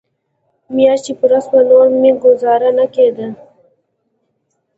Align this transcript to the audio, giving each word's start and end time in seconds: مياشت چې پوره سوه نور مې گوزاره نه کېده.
مياشت 0.75 1.03
چې 1.05 1.13
پوره 1.19 1.39
سوه 1.45 1.61
نور 1.69 1.85
مې 2.01 2.11
گوزاره 2.23 2.69
نه 2.79 2.85
کېده. 2.93 3.27